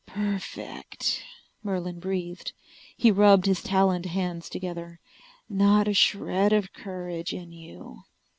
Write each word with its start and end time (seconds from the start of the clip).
"Perfect," 0.07 1.21
Merlin 1.61 1.99
breathed. 1.99 2.53
He 2.97 3.11
rubbed 3.11 3.45
his 3.45 3.61
taloned 3.61 4.07
hands 4.07 4.49
together. 4.49 4.99
"Not 5.47 5.87
a 5.87 5.93
shred 5.93 6.53
of 6.53 6.73
courage 6.73 7.33
in 7.33 7.51
you." 7.51 8.01